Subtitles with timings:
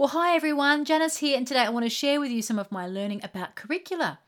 [0.00, 2.72] Well, hi everyone, Janice here, and today I want to share with you some of
[2.72, 4.18] my learning about curricula.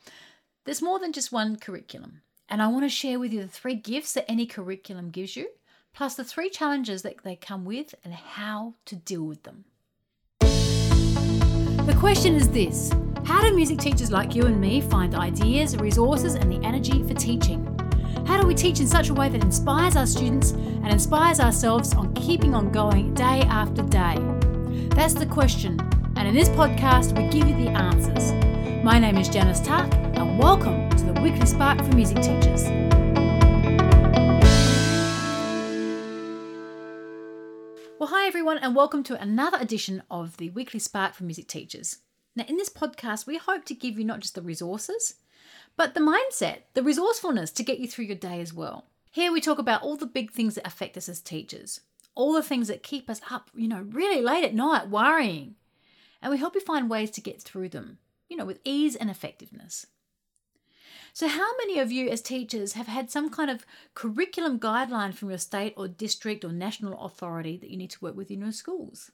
[0.66, 3.76] There's more than just one curriculum, and I want to share with you the three
[3.76, 5.48] gifts that any curriculum gives you,
[5.94, 9.64] plus the three challenges that they come with and how to deal with them.
[10.40, 12.92] The question is this
[13.24, 17.14] How do music teachers like you and me find ideas, resources, and the energy for
[17.14, 17.64] teaching?
[18.26, 21.94] How do we teach in such a way that inspires our students and inspires ourselves
[21.94, 24.41] on keeping on going day after day?
[24.94, 25.80] That's the question,
[26.16, 28.32] and in this podcast, we give you the answers.
[28.84, 32.64] My name is Janice Tuck, and welcome to the Weekly Spark for Music Teachers.
[37.98, 42.00] Well, hi everyone, and welcome to another edition of the Weekly Spark for Music Teachers.
[42.36, 45.14] Now, in this podcast, we hope to give you not just the resources,
[45.74, 48.84] but the mindset, the resourcefulness to get you through your day as well.
[49.10, 51.80] Here we talk about all the big things that affect us as teachers
[52.14, 55.56] all the things that keep us up, you know, really late at night worrying.
[56.20, 57.98] And we help you find ways to get through them,
[58.28, 59.86] you know, with ease and effectiveness.
[61.14, 65.28] So, how many of you as teachers have had some kind of curriculum guideline from
[65.28, 68.52] your state or district or national authority that you need to work with in your
[68.52, 69.10] schools?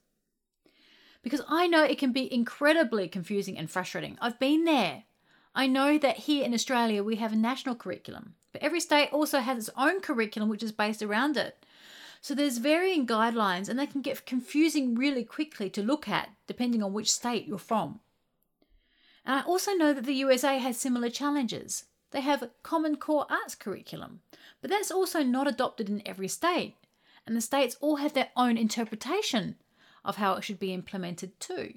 [1.22, 4.16] Because I know it can be incredibly confusing and frustrating.
[4.20, 5.05] I've been there.
[5.55, 9.40] I know that here in Australia we have a national curriculum, but every state also
[9.40, 11.64] has its own curriculum which is based around it.
[12.20, 16.83] So there's varying guidelines and they can get confusing really quickly to look at depending
[16.83, 18.00] on which state you're from.
[19.24, 21.84] And I also know that the USA has similar challenges.
[22.11, 24.20] They have Common Core Arts curriculum,
[24.61, 26.77] but that's also not adopted in every state.
[27.27, 29.56] And the states all have their own interpretation
[30.05, 31.74] of how it should be implemented too.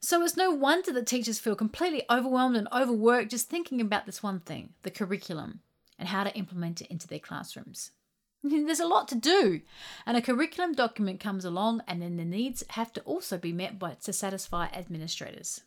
[0.00, 4.22] So it's no wonder that teachers feel completely overwhelmed and overworked just thinking about this
[4.22, 5.60] one thing the curriculum
[5.98, 7.92] and how to implement it into their classrooms.
[8.44, 9.62] There's a lot to do,
[10.06, 13.78] and a curriculum document comes along, and then the needs have to also be met
[13.78, 15.62] by to satisfy administrators.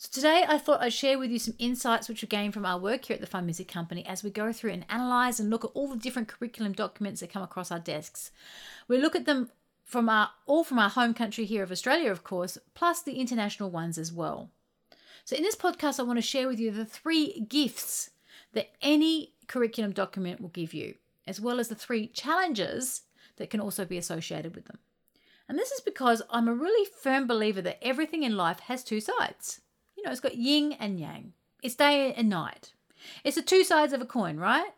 [0.00, 2.78] So today I thought I'd share with you some insights which we gained from our
[2.78, 5.64] work here at the Fun Music Company as we go through and analyse and look
[5.64, 8.30] at all the different curriculum documents that come across our desks.
[8.86, 9.50] We look at them
[9.84, 13.70] from our all from our home country here of Australia, of course, plus the international
[13.70, 14.50] ones as well.
[15.24, 18.10] So in this podcast I want to share with you the three gifts
[18.52, 20.94] that any curriculum document will give you
[21.28, 23.02] as well as the three challenges
[23.36, 24.78] that can also be associated with them.
[25.48, 29.00] And this is because I'm a really firm believer that everything in life has two
[29.00, 29.60] sides.
[29.96, 32.72] You know, it's got yin and yang, it's day and night.
[33.24, 34.70] It's the two sides of a coin, right?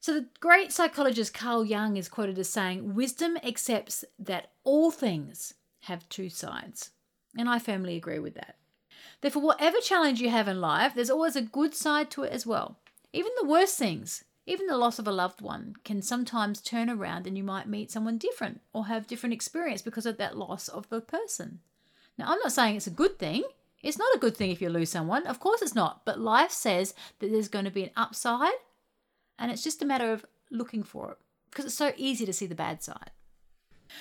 [0.00, 5.54] So, the great psychologist Carl Jung is quoted as saying, Wisdom accepts that all things
[5.80, 6.90] have two sides.
[7.36, 8.56] And I firmly agree with that.
[9.20, 12.46] Therefore, whatever challenge you have in life, there's always a good side to it as
[12.46, 12.78] well.
[13.12, 17.26] Even the worst things even the loss of a loved one can sometimes turn around
[17.26, 20.88] and you might meet someone different or have different experience because of that loss of
[20.88, 21.58] the person.
[22.16, 23.42] Now, I'm not saying it's a good thing.
[23.82, 25.26] It's not a good thing if you lose someone.
[25.26, 26.04] Of course it's not.
[26.04, 28.54] But life says that there's going to be an upside
[29.38, 31.18] and it's just a matter of looking for it
[31.50, 33.10] because it's so easy to see the bad side.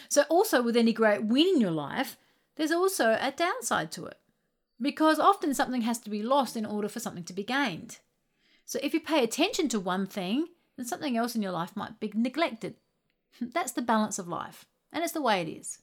[0.10, 2.18] So, also with any great win in your life,
[2.56, 4.18] there's also a downside to it
[4.82, 8.00] because often something has to be lost in order for something to be gained.
[8.66, 12.00] So if you pay attention to one thing, then something else in your life might
[12.00, 12.76] be neglected.
[13.42, 15.80] That's the balance of life, and it's the way it is.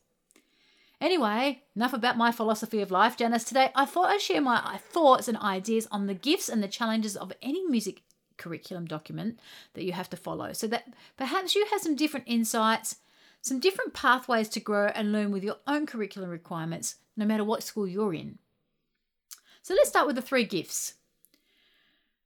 [1.00, 3.42] Anyway, enough about my philosophy of life, Janice.
[3.42, 6.68] Today, I thought I'd share my uh, thoughts and ideas on the gifts and the
[6.68, 8.02] challenges of any music
[8.36, 9.38] curriculum document
[9.74, 12.96] that you have to follow so that perhaps you have some different insights,
[13.40, 17.64] some different pathways to grow and learn with your own curriculum requirements, no matter what
[17.64, 18.38] school you're in.
[19.62, 20.94] So let's start with the three gifts.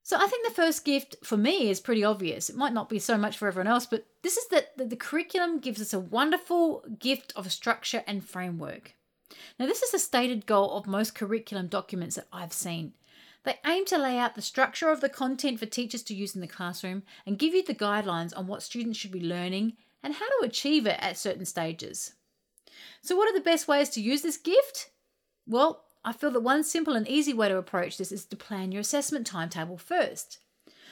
[0.06, 2.48] So I think the first gift for me is pretty obvious.
[2.48, 5.58] It might not be so much for everyone else, but this is that the curriculum
[5.58, 8.94] gives us a wonderful gift of structure and framework.
[9.58, 12.92] Now, this is a stated goal of most curriculum documents that I've seen.
[13.42, 16.40] They aim to lay out the structure of the content for teachers to use in
[16.40, 19.72] the classroom and give you the guidelines on what students should be learning
[20.04, 22.12] and how to achieve it at certain stages.
[23.02, 24.90] So, what are the best ways to use this gift?
[25.48, 28.70] Well, I feel that one simple and easy way to approach this is to plan
[28.70, 30.38] your assessment timetable first.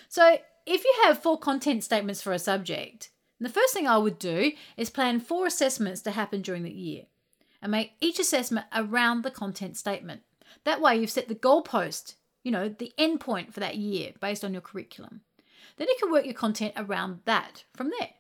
[0.09, 4.19] So, if you have four content statements for a subject, the first thing I would
[4.19, 7.05] do is plan four assessments to happen during the year
[7.63, 10.23] and make each assessment around the content statement.
[10.65, 14.45] That way, you've set the goalpost, you know, the end point for that year based
[14.45, 15.21] on your curriculum.
[15.77, 18.11] Then you can work your content around that from there.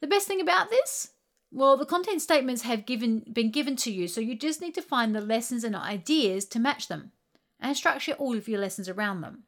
[0.00, 1.12] The best thing about this
[1.56, 4.82] well, the content statements have given been given to you, so you just need to
[4.82, 7.12] find the lessons and ideas to match them
[7.58, 9.44] and structure all of your lessons around them.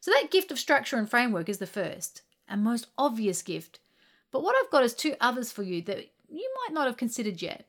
[0.00, 3.78] So that gift of structure and framework is the first and most obvious gift.
[4.32, 7.40] But what I've got is two others for you that you might not have considered
[7.40, 7.68] yet.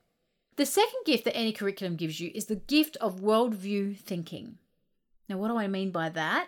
[0.56, 4.58] The second gift that any curriculum gives you is the gift of worldview thinking.
[5.30, 6.48] Now, what do I mean by that?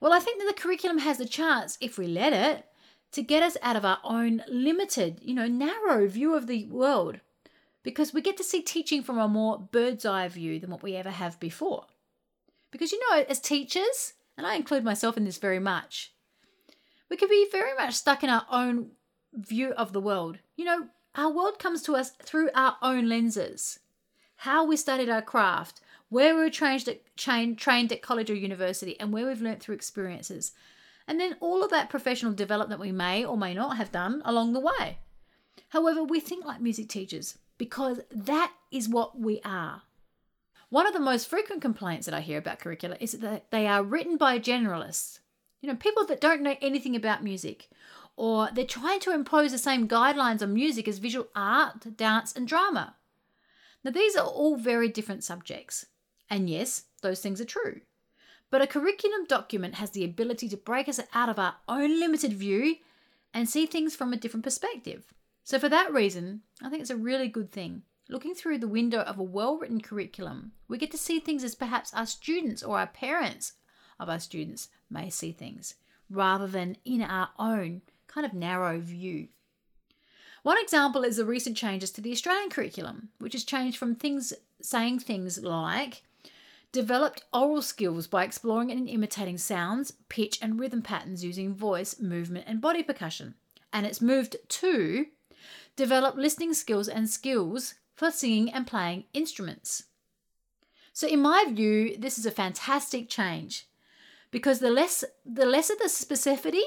[0.00, 2.64] Well, I think that the curriculum has the chance, if we let it,
[3.12, 7.20] to get us out of our own limited, you know, narrow view of the world
[7.82, 10.96] because we get to see teaching from a more bird's eye view than what we
[10.96, 11.86] ever have before.
[12.70, 16.12] Because, you know, as teachers, and I include myself in this very much,
[17.08, 18.90] we can be very much stuck in our own
[19.34, 20.38] view of the world.
[20.56, 23.80] You know, our world comes to us through our own lenses.
[24.36, 28.34] How we studied our craft, where we were trained at, trained, trained at college or
[28.34, 30.52] university, and where we've learnt through experiences.
[31.06, 34.52] And then all of that professional development we may or may not have done along
[34.52, 34.98] the way.
[35.70, 39.82] However, we think like music teachers because that is what we are.
[40.70, 43.82] One of the most frequent complaints that I hear about curricula is that they are
[43.82, 45.18] written by generalists.
[45.60, 47.68] You know, people that don't know anything about music,
[48.16, 52.46] or they're trying to impose the same guidelines on music as visual art, dance, and
[52.46, 52.94] drama.
[53.82, 55.86] Now, these are all very different subjects.
[56.28, 57.80] And yes, those things are true.
[58.50, 62.32] But a curriculum document has the ability to break us out of our own limited
[62.32, 62.76] view
[63.32, 65.14] and see things from a different perspective.
[65.44, 67.82] So, for that reason, I think it's a really good thing.
[68.08, 71.54] Looking through the window of a well written curriculum, we get to see things as
[71.54, 73.52] perhaps our students or our parents
[74.00, 75.74] of our students may see things,
[76.10, 79.28] rather than in our own kind of narrow view.
[80.42, 84.32] One example is the recent changes to the Australian curriculum, which has changed from things
[84.60, 86.02] saying things like
[86.72, 92.44] developed oral skills by exploring and imitating sounds, pitch, and rhythm patterns using voice, movement,
[92.46, 93.34] and body percussion.
[93.72, 95.06] And it's moved to
[95.76, 99.84] develop listening skills and skills for singing and playing instruments.
[100.92, 103.66] So, in my view, this is a fantastic change
[104.30, 106.62] because the less the lesser the specificity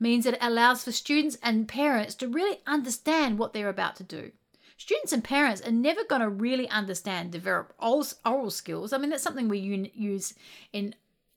[0.00, 4.04] means that it allows for students and parents to really understand what they're about to
[4.04, 4.32] do.
[4.76, 8.92] Students and parents are never going to really understand develop oral skills.
[8.92, 10.34] I mean, that's something we use
[10.72, 10.94] in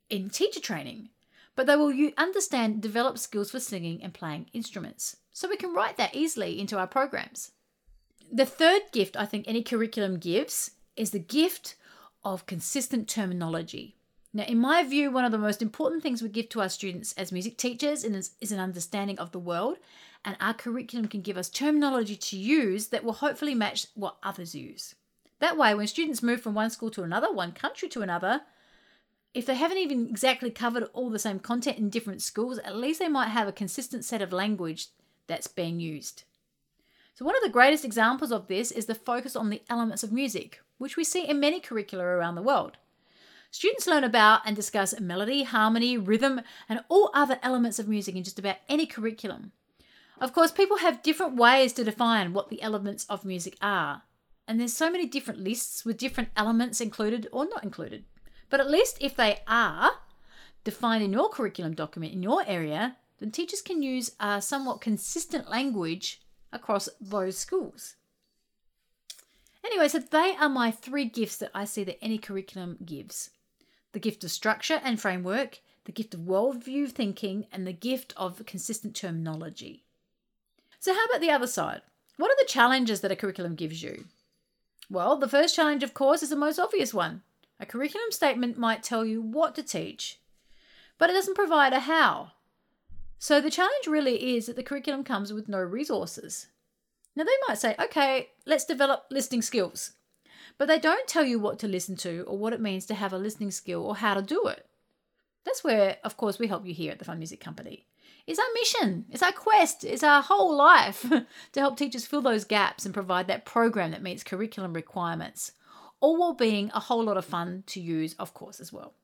[0.10, 1.10] in teacher training,
[1.56, 5.18] but they will understand develop skills for singing and playing instruments.
[5.34, 7.52] So we can write that easily into our programs.
[8.32, 11.76] The third gift I think any curriculum gives is the gift
[12.24, 13.96] of consistent terminology.
[14.34, 17.14] Now, in my view, one of the most important things we give to our students
[17.14, 19.78] as music teachers is an understanding of the world,
[20.28, 24.54] and our curriculum can give us terminology to use that will hopefully match what others
[24.54, 24.94] use.
[25.40, 28.42] That way, when students move from one school to another, one country to another,
[29.34, 33.00] if they haven't even exactly covered all the same content in different schools, at least
[33.00, 34.88] they might have a consistent set of language
[35.28, 36.24] that's being used.
[37.14, 40.12] So, one of the greatest examples of this is the focus on the elements of
[40.12, 42.76] music, which we see in many curricula around the world.
[43.50, 48.26] Students learn about and discuss melody, harmony, rhythm, and all other elements of music in
[48.26, 49.54] just about any curriculum.
[50.20, 54.02] Of course, people have different ways to define what the elements of music are,
[54.48, 58.06] and there's so many different lists with different elements included or not included.
[58.50, 59.92] But at least if they are
[60.64, 65.50] defined in your curriculum document in your area, then teachers can use a somewhat consistent
[65.50, 66.22] language
[66.52, 67.96] across those schools.
[69.64, 73.30] Anyway, so they are my three gifts that I see that any curriculum gives
[73.92, 78.46] the gift of structure and framework, the gift of worldview thinking, and the gift of
[78.46, 79.84] consistent terminology.
[80.80, 81.82] So, how about the other side?
[82.18, 84.06] What are the challenges that a curriculum gives you?
[84.90, 87.24] Well, the first challenge, of course, is the most obvious one.
[87.60, 90.20] A curriculum statement might tell you what to teach,
[90.98, 92.32] but it doesn't provide a how.
[93.20, 96.48] So the challenge really is that the curriculum comes with no resources.
[97.16, 99.94] Now they might say, okay, let's develop listening skills,
[100.60, 103.12] but they don't tell you what to listen to or what it means to have
[103.12, 104.68] a listening skill or how to do it.
[105.44, 107.88] That's where, of course, we help you here at the Fun Music Company.
[108.28, 111.06] It's our mission, it's our quest, it's our whole life
[111.54, 115.54] to help teachers fill those gaps and provide that program that meets curriculum requirements,
[116.02, 118.96] all while being a whole lot of fun to use, of course, as well.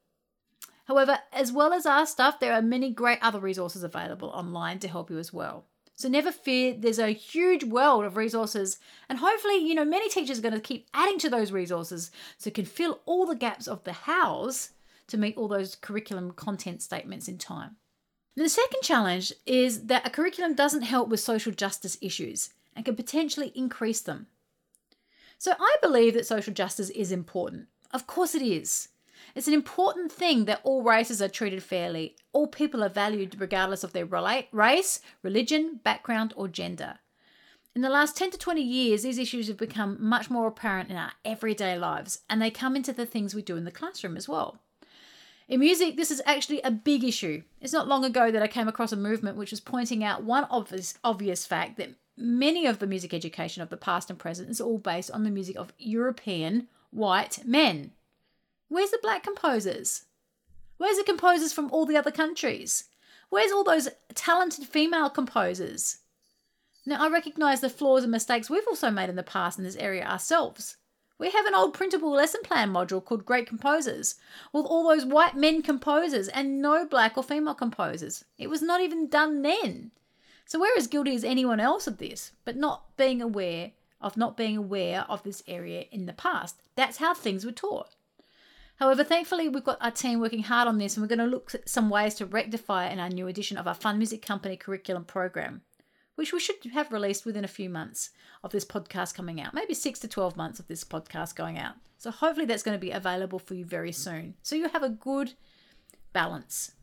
[0.89, 4.89] However, as well as our stuff, there are many great other resources available online to
[4.89, 5.67] help you as well.
[5.95, 8.77] So never fear, there's a huge world of resources,
[9.07, 12.51] and hopefully, you know, many teachers are going to keep adding to those resources so
[12.51, 14.71] can fill all the gaps of the hows
[15.07, 17.77] to meet all those curriculum content statements in time.
[18.35, 22.95] The second challenge is that a curriculum doesn't help with social justice issues and can
[22.95, 24.27] potentially increase them.
[25.37, 27.67] So I believe that social justice is important.
[27.91, 28.89] Of course it is.
[29.35, 32.15] It's an important thing that all races are treated fairly.
[32.31, 36.99] All people are valued regardless of their race, religion, background, or gender.
[37.75, 40.95] In the last 10 to 20 years, these issues have become much more apparent in
[40.95, 44.29] our everyday lives, and they come into the things we do in the classroom as
[44.29, 44.61] well.
[45.47, 47.43] In music, this is actually a big issue.
[47.59, 50.45] It's not long ago that I came across a movement which was pointing out one
[50.49, 54.61] obvious, obvious fact that many of the music education of the past and present is
[54.61, 57.91] all based on the music of European white men.
[58.69, 60.03] Where's the black composers?
[60.77, 62.85] Where's the composers from all the other countries?
[63.29, 65.97] Where's all those talented female composers?
[66.85, 69.75] Now, I recognise the flaws and mistakes we've also made in the past in this
[69.75, 70.77] area ourselves.
[71.19, 74.15] We have an old printable lesson plan module called Great Composers
[74.51, 78.25] with all those white men composers and no black or female composers.
[78.37, 79.91] It was not even done then.
[80.45, 83.71] So we're as guilty as anyone else of this, but not being aware
[84.03, 86.61] of not being aware of this area in the past.
[86.75, 87.95] That's how things were taught.
[88.75, 91.55] However, thankfully, we've got our team working hard on this and we're going to look
[91.55, 95.05] at some ways to rectify in our new edition of our Fun Music Company curriculum
[95.05, 95.61] program
[96.15, 98.11] which we should have released within a few months
[98.43, 101.75] of this podcast coming out, maybe six to 12 months of this podcast going out.
[101.97, 104.35] So hopefully that's going to be available for you very soon.
[104.43, 105.33] So you have a good
[106.11, 106.73] balance.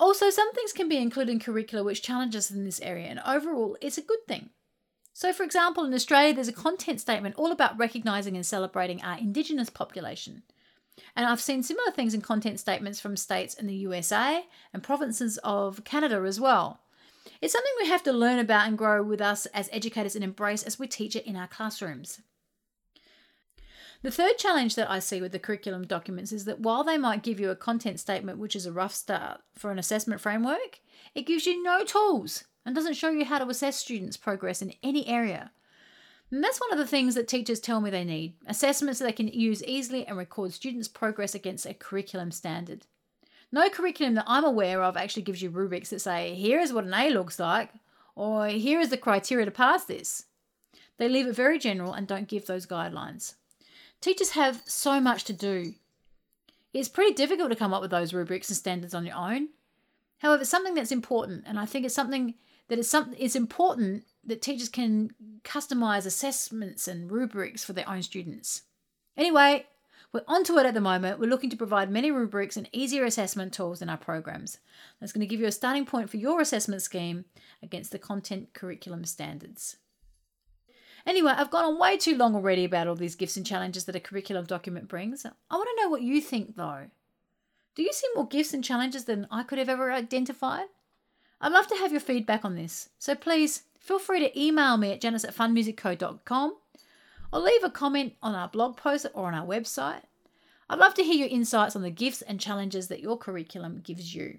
[0.00, 3.76] Also, some things can be included in curricula which challenges in this area, and overall,
[3.80, 4.50] it's a good thing.
[5.12, 9.18] So, for example, in Australia, there's a content statement all about recognising and celebrating our
[9.18, 10.42] Indigenous population.
[11.14, 15.38] And I've seen similar things in content statements from states in the USA and provinces
[15.44, 16.80] of Canada as well.
[17.40, 20.62] It's something we have to learn about and grow with us as educators and embrace
[20.62, 22.20] as we teach it in our classrooms.
[24.02, 27.22] The third challenge that I see with the curriculum documents is that while they might
[27.22, 30.80] give you a content statement, which is a rough start for an assessment framework,
[31.14, 34.74] it gives you no tools and doesn't show you how to assess students' progress in
[34.82, 35.52] any area.
[36.32, 39.12] And that's one of the things that teachers tell me they need assessments that they
[39.12, 42.86] can use easily and record students' progress against a curriculum standard.
[43.52, 46.84] No curriculum that I'm aware of actually gives you rubrics that say, here is what
[46.84, 47.70] an A looks like,
[48.16, 50.24] or here is the criteria to pass this.
[50.96, 53.34] They leave it very general and don't give those guidelines.
[54.00, 55.74] Teachers have so much to do.
[56.72, 59.48] It's pretty difficult to come up with those rubrics and standards on your own.
[60.18, 62.34] However, something that's important, and I think it's something
[62.68, 65.10] that is something it's important that teachers can
[65.44, 68.62] customize assessments and rubrics for their own students.
[69.16, 69.66] Anyway,
[70.12, 71.18] we're onto it at the moment.
[71.18, 74.58] We're looking to provide many rubrics and easier assessment tools in our programs.
[75.00, 77.24] That's going to give you a starting point for your assessment scheme
[77.62, 79.78] against the content curriculum standards.
[81.06, 83.96] Anyway, I've gone on way too long already about all these gifts and challenges that
[83.96, 85.24] a curriculum document brings.
[85.24, 86.86] I want to know what you think though.
[87.74, 90.66] Do you see more gifts and challenges than I could have ever identified?
[91.40, 94.92] I'd love to have your feedback on this, so please feel free to email me
[94.92, 96.56] at janice at funmusicco.com
[97.32, 100.02] or leave a comment on our blog post or on our website.
[100.68, 104.14] I'd love to hear your insights on the gifts and challenges that your curriculum gives
[104.14, 104.38] you.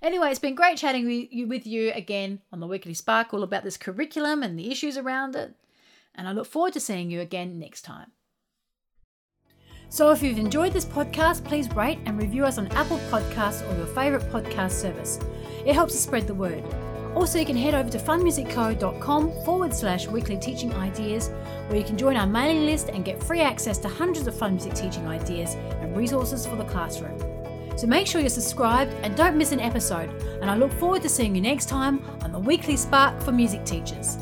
[0.00, 1.06] Anyway, it's been great chatting
[1.48, 5.34] with you, again on the Weekly Spark all about this curriculum and the issues around
[5.34, 5.54] it.
[6.14, 8.12] And I look forward to seeing you again next time.
[9.90, 13.76] So, if you've enjoyed this podcast, please rate and review us on Apple Podcasts or
[13.76, 15.18] your favourite podcast service.
[15.64, 16.62] It helps us spread the word.
[17.14, 21.30] Also, you can head over to funmusicco.com forward slash weekly teaching ideas,
[21.68, 24.54] where you can join our mailing list and get free access to hundreds of fun
[24.54, 27.18] music teaching ideas and resources for the classroom.
[27.76, 30.10] So make sure you're subscribed and don't miss an episode.
[30.40, 33.64] And I look forward to seeing you next time on the Weekly Spark for Music
[33.64, 34.18] Teachers.